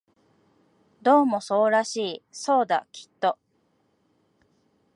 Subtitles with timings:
[1.03, 3.37] どうもそうらしい、そうだ、きっと